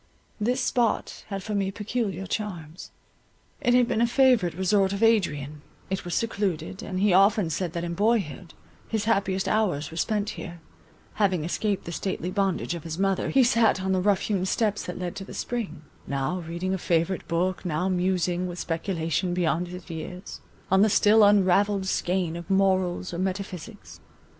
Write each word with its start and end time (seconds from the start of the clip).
This 0.39 0.61
spot 0.61 1.25
had 1.27 1.43
for 1.43 1.53
me 1.53 1.69
peculiar 1.69 2.25
charms. 2.25 2.89
It 3.61 3.75
had 3.75 3.87
been 3.87 4.01
a 4.01 4.07
favourite 4.07 4.55
resort 4.55 4.93
of 4.93 5.03
Adrian; 5.03 5.61
it 5.91 6.03
was 6.03 6.15
secluded; 6.15 6.81
and 6.81 6.99
he 6.99 7.13
often 7.13 7.51
said 7.51 7.73
that 7.73 7.83
in 7.83 7.93
boyhood, 7.93 8.55
his 8.87 9.05
happiest 9.05 9.47
hours 9.47 9.91
were 9.91 9.97
spent 9.97 10.31
here; 10.41 10.59
having 11.21 11.43
escaped 11.43 11.85
the 11.85 11.91
stately 11.91 12.31
bondage 12.31 12.73
of 12.73 12.83
his 12.83 12.97
mother, 12.97 13.29
he 13.29 13.43
sat 13.43 13.79
on 13.83 13.91
the 13.91 14.01
rough 14.01 14.21
hewn 14.21 14.43
steps 14.47 14.87
that 14.87 14.97
led 14.97 15.15
to 15.17 15.23
the 15.23 15.35
spring, 15.35 15.83
now 16.07 16.39
reading 16.47 16.73
a 16.73 16.79
favourite 16.79 17.27
book, 17.27 17.63
now 17.63 17.87
musing, 17.87 18.47
with 18.47 18.57
speculation 18.57 19.35
beyond 19.35 19.67
his 19.67 19.87
years, 19.91 20.41
on 20.71 20.81
the 20.81 20.89
still 20.89 21.23
unravelled 21.23 21.85
skein 21.85 22.35
of 22.35 22.49
morals 22.49 23.13
or 23.13 23.19
metaphysics. 23.19 23.99